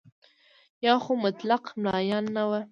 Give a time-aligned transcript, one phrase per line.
[0.85, 2.61] یا خو مطلق ملایان نه وو.